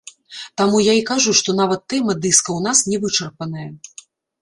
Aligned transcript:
Таму 0.61 0.79
я 0.83 0.93
і 1.01 1.03
кажу, 1.09 1.35
што 1.41 1.55
нават 1.61 1.81
тэма 1.95 2.19
дыска 2.25 2.49
ў 2.57 2.71
нас 2.71 2.85
не 2.91 2.97
вычарпаная. 3.07 3.71